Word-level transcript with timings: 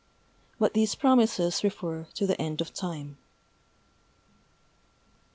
But 0.57 0.73
these 0.73 0.95
promises 0.95 1.63
refer 1.63 2.07
to 2.15 2.25
"the 2.25 2.41
end 2.41 2.59
of 2.59 2.73
time." 2.73 3.19